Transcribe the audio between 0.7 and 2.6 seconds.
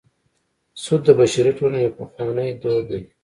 سود د بشري ټولنې یو پخوانی